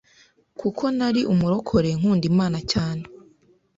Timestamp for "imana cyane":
2.31-3.03